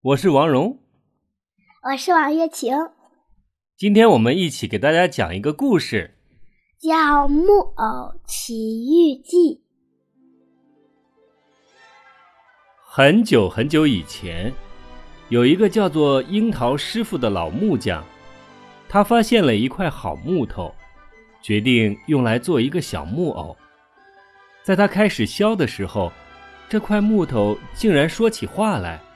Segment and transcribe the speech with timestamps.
[0.00, 0.78] 我是王蓉，
[1.82, 2.72] 我是王月晴。
[3.76, 6.16] 今天我们一起给大家讲一个故事，
[6.78, 7.42] 叫《木
[7.74, 9.56] 偶奇遇记》。
[12.80, 14.54] 很久很久以前，
[15.30, 18.04] 有一个叫做樱桃师傅的老木匠，
[18.88, 20.72] 他发现了一块好木头，
[21.42, 23.56] 决定用来做一个小木偶。
[24.62, 26.12] 在他开始削的时候，
[26.68, 29.07] 这块木头竟然说起话来：“哎呀，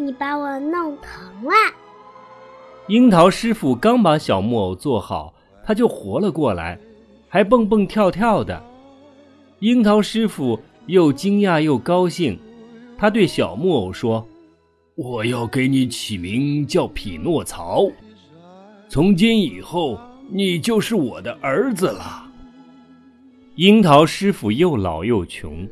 [0.00, 1.52] 你把我弄疼了！”
[2.88, 6.78] 樱桃师傅刚把小木偶做好，他就活了过来，
[7.28, 8.62] 还蹦蹦跳跳的。
[9.60, 10.58] 樱桃师傅。
[10.86, 12.36] 又惊讶又高兴，
[12.98, 14.26] 他对小木偶说
[14.96, 17.88] ：“我要给你起名叫匹诺曹，
[18.88, 19.96] 从今以后
[20.28, 22.26] 你就是我的儿子了。”
[23.54, 25.68] 樱桃师傅又老又穷，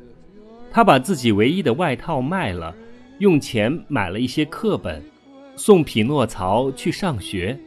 [0.71, 2.73] 他把自己唯一的外套卖了，
[3.19, 5.05] 用钱买了一些课本，
[5.57, 7.59] 送匹诺曹去上学。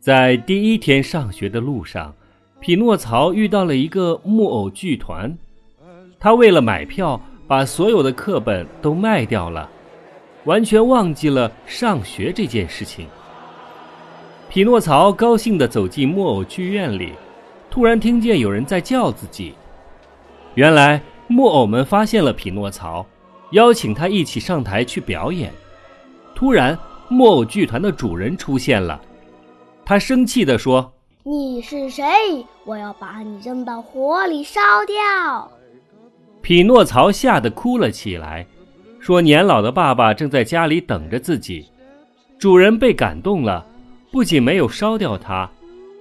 [0.00, 2.14] 在第一天上学的路上，
[2.58, 5.36] 匹诺曹遇到了一个木偶剧团。
[6.18, 9.68] 他为了买票，把所有的课本都卖掉了，
[10.44, 13.06] 完全忘记了上学这件事情。
[14.48, 17.12] 匹诺曹高兴地走进木偶剧院里，
[17.70, 19.52] 突然听见有人在叫自己。
[20.54, 23.04] 原来木偶们发现了匹诺曹，
[23.50, 25.52] 邀请他一起上台去表演。
[26.34, 29.00] 突然，木偶剧团的主人出现了，
[29.84, 30.92] 他生气地说
[31.24, 32.04] ：“你是谁？
[32.64, 35.50] 我要把你扔到火里烧掉！”
[36.42, 38.46] 匹诺曹吓得哭了起来，
[39.00, 41.66] 说：“年老的爸爸正在家里等着自己。”
[42.38, 43.66] 主人被感动了，
[44.12, 45.50] 不仅没有烧掉他，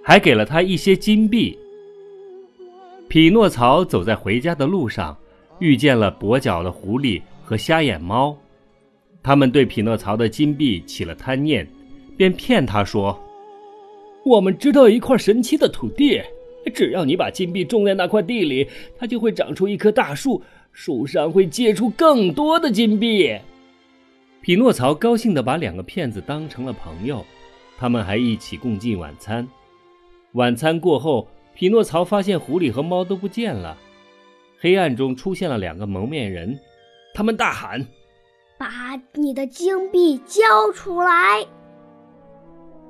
[0.03, 1.57] 还给了他一些金币。
[3.07, 5.17] 匹诺曹走在回家的路上，
[5.59, 8.37] 遇见了跛脚的狐狸和瞎眼猫，
[9.23, 11.65] 他们对匹诺曹的金币起了贪念，
[12.17, 13.17] 便骗他说
[14.25, 16.21] ：“我们知道一块神奇的土地。”
[16.75, 18.67] 只要你把金币种在那块地里，
[18.99, 23.33] 它就会长出一棵大树，树上会结出更多的金币。
[24.41, 27.25] 匹诺曹高兴地把两个骗子当成了朋友，
[27.77, 29.47] 他们还一起共进晚餐。
[30.33, 33.77] 晚餐过后，匹诺曹发现狐狸和猫都不见了，
[34.59, 36.59] 黑暗中出现了两个蒙面人，
[37.17, 37.83] 他们大喊
[38.59, 41.43] ：“把你的金币交出来！”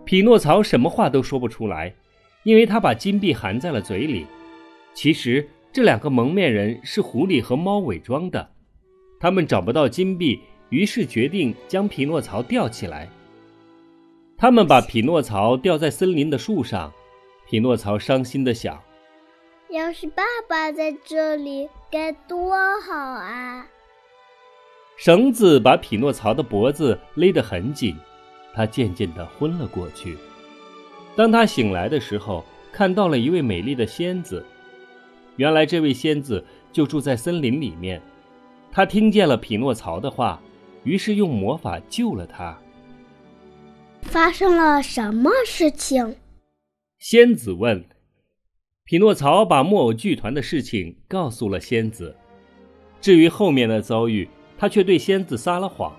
[0.04, 1.96] 匹诺曹什么话都说不出来。
[2.44, 4.26] 因为他把金币含在了嘴里，
[4.94, 8.50] 其实这两个蒙面人是狐狸和猫伪装的，
[9.18, 10.40] 他们找不到金币，
[10.70, 13.10] 于是决定将匹诺曹吊起来。
[14.38, 16.92] 他们把匹诺曹吊在森林的树上，
[17.48, 18.78] 匹诺曹伤心的想：
[19.70, 23.66] 要是爸爸在这里该多好啊！
[24.98, 27.96] 绳子把匹诺曹的脖子勒得很紧，
[28.54, 30.18] 他渐渐的昏了过去。
[31.16, 34.44] 当他醒来的时候，看到了一位美丽的仙子。
[35.36, 38.02] 原来这位仙子就住在森林里面。
[38.72, 40.42] 他听见了匹诺曹的话，
[40.84, 42.58] 于是用魔法救了他。
[44.02, 46.16] 发生了什么事情？
[46.98, 47.86] 仙子问。
[48.84, 52.16] 匹诺曹把木偶剧团的事情告诉了仙子。
[53.00, 55.96] 至于后面的遭遇，他却对仙子撒了谎。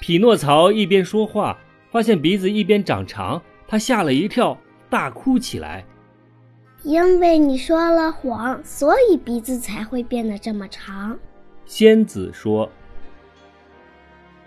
[0.00, 1.56] 匹诺曹一边说话，
[1.90, 3.40] 发现鼻子一边长长。
[3.68, 4.58] 他吓了一跳，
[4.88, 5.84] 大哭起来。
[6.82, 11.18] 因为你说了谎，所以鼻子才会变得这么长。
[11.66, 12.68] 仙子说：“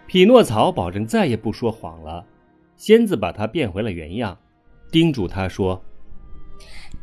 [0.08, 2.26] 匹诺曹保证再也不说谎了。”
[2.76, 4.38] 仙子把他变回了原样，
[4.92, 5.82] 叮嘱他说：“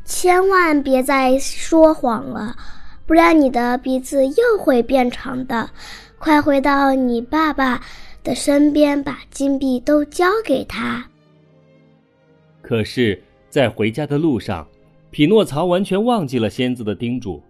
[0.04, 2.54] 千万别再说谎了，
[3.10, 5.69] 不然你的鼻子又会变长的。
[6.16, 7.82] 快回到你爸爸
[8.22, 11.04] 的身边，把金币都交给他。”
[12.62, 14.65] 可是，在回家的路上，
[15.10, 17.43] 匹诺曹完全忘记了仙子的叮嘱。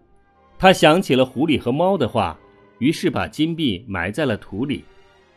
[0.59, 2.39] 他想起了狐狸和猫的话，
[2.79, 4.83] 于是把金币埋在了土里。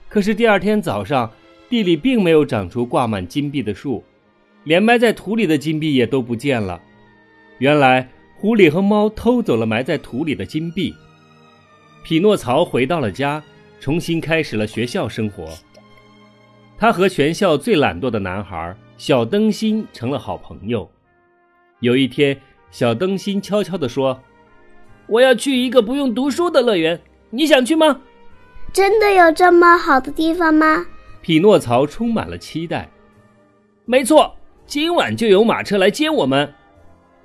[0.07, 1.29] 可是第二天早上，
[1.67, 4.01] 地里并没有长出挂满金币的树，
[4.63, 6.81] 连埋在土里的金币也都不见了。
[7.57, 8.09] 原来，
[8.43, 10.93] 狐狸和猫偷走了埋在土里的金币。
[12.03, 13.41] 匹诺曹回到了家，
[13.79, 15.47] 重新开始了学校生活。
[16.77, 18.75] 他和全校最懒惰的男孩。
[18.97, 20.89] 小灯芯成了好朋友。
[21.79, 22.37] 有一天，
[22.69, 24.19] 小灯芯悄悄地说
[25.07, 26.99] ：“我要去一个不用读书的乐园，
[27.29, 28.01] 你想去吗
[28.73, 30.85] ？”“真的有这么好的地方吗？”
[31.23, 32.89] 匹诺曹充满了期待。
[33.85, 34.35] “没错，
[34.65, 36.53] 今晚就有马车来接我们。”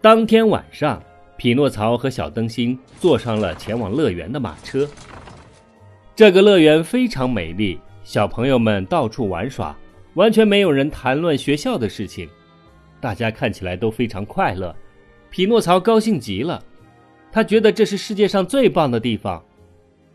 [0.01, 1.03] 当天晚上，
[1.39, 4.87] 匹诺曹和小灯芯坐上了前往乐园的马车。
[6.17, 9.75] 这个乐园非常美丽，小朋友们到处玩耍，
[10.15, 12.29] 完全没有人谈论学校的事情，
[13.01, 14.75] 大家看起来都非常快乐。
[15.31, 16.61] 匹诺曹高兴极了，
[17.31, 19.41] 他觉得这是世界上最棒的地方。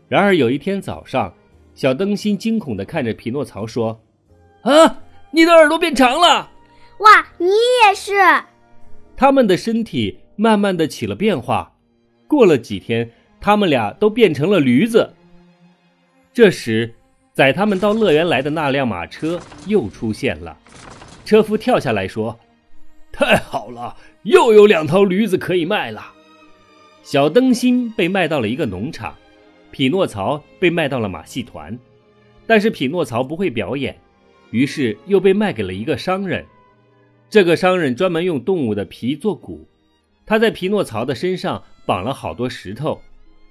[0.08, 1.32] 然而有一天早上，
[1.74, 3.98] 小灯芯惊恐地看着匹诺曹说
[4.60, 4.98] ：“啊，
[5.30, 6.50] 你的耳朵变长了！
[6.98, 8.12] 哇，你也是！”
[9.16, 11.74] 他们的身体慢慢的起了变化，
[12.26, 13.10] 过了几天，
[13.40, 15.14] 他们俩都变成了驴子。
[16.32, 16.94] 这时，
[17.32, 20.58] 载他们到乐园来的那辆马车又出现了。
[21.24, 22.38] 车夫跳下来说
[23.12, 26.12] ：“太好了，又有两头驴子可以卖了。”
[27.02, 29.14] 小灯芯被卖到了一个农场，
[29.70, 31.78] 匹诺曹被卖到了马戏团。
[32.46, 33.96] 但是匹诺曹不会表演，
[34.50, 36.44] 于是又被卖给了一个商人。
[37.30, 39.66] 这个商人专门用动物的皮做鼓，
[40.26, 43.00] 他在匹诺曹的身上绑了好多石头，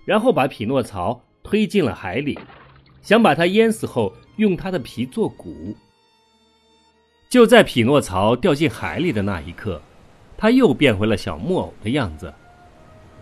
[0.05, 2.37] 然后把匹诺曹推进了海里。
[3.01, 5.75] 想把他淹死后，用他的皮做鼓。
[7.29, 9.81] 就在匹诺曹掉进海里的那一刻，
[10.37, 12.33] 他又变回了小木偶的样子。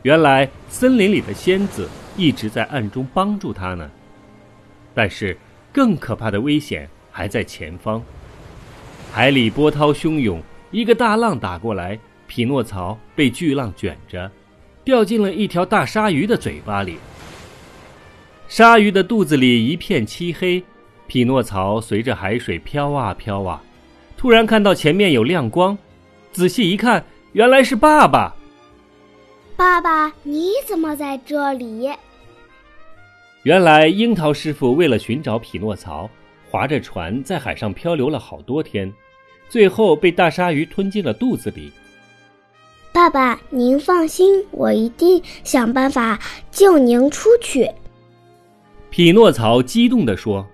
[0.03, 3.89] 原来森林里的仙子一直在暗中帮助他呢。
[4.93, 5.37] 但是
[5.73, 8.03] 更可怕的危险还在前方。
[9.11, 11.97] 海里波涛汹涌，一个大浪打过来，
[12.31, 14.31] 匹诺曹被巨浪卷着，
[14.85, 16.97] 掉进了一条大鲨鱼的嘴巴里。
[18.47, 20.63] 鲨鱼的肚子里一片漆黑，
[21.07, 23.61] 匹诺曹随着海水飘啊飘啊，
[24.15, 25.77] 突然看到前面有亮光，
[26.31, 28.33] 仔细一看，原来是爸爸。
[29.57, 31.89] 爸爸，你怎么在这里？
[33.43, 36.09] 原来樱桃师傅为了寻找匹诺曹，
[36.49, 38.89] 划着船在海上漂流了好多天，
[39.49, 41.73] 最后被大鲨鱼吞进了肚子里。
[42.93, 46.19] 爸爸，您放心，我一定想办法
[46.51, 47.71] 救您出去。
[48.89, 50.45] 匹诺曹激动地说：“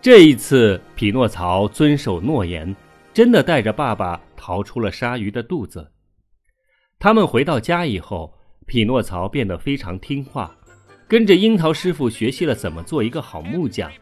[0.00, 2.74] 这一次，匹诺曹遵守诺言，
[3.12, 5.86] 真的带着爸爸逃出了鲨鱼的肚子。
[6.98, 8.32] 他们回到家以后，
[8.66, 10.56] 匹诺曹变得非常听话，
[11.06, 13.92] 跟着樱桃师傅学习了怎么做一个好木匠。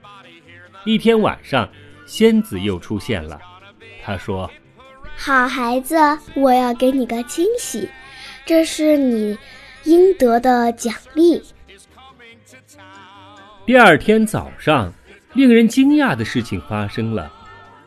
[0.85, 1.69] 一天晚上，
[2.07, 3.41] 仙子又出现了，
[4.05, 4.49] 她说
[5.23, 5.97] ：‘好孩子，
[6.35, 7.91] 我要给你个惊喜，
[8.47, 9.37] 这是你
[9.85, 11.43] 应得的奖励。’”
[13.67, 14.91] 第二天早上，
[15.35, 17.31] 令人惊讶的事情发生了，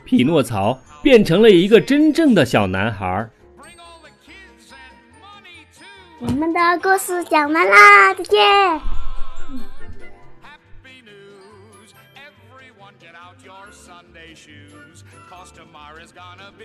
[0.05, 3.27] 匹诺曹变成了一个真正的小男孩。
[6.19, 8.92] 我们的故事讲完啦，再见。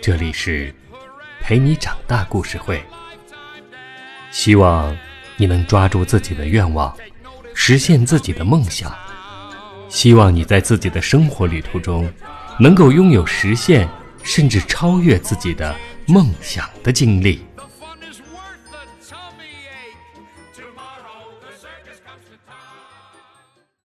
[0.01, 0.75] 这里是
[1.41, 2.83] 陪你长大故事会，
[4.31, 4.97] 希望
[5.37, 6.97] 你能抓住自己的愿望，
[7.55, 8.97] 实现自己的梦想。
[9.89, 12.11] 希望你在自己的生活旅途中，
[12.59, 13.89] 能够拥有实现
[14.23, 15.75] 甚至超越自己的
[16.07, 17.48] 梦想的经历。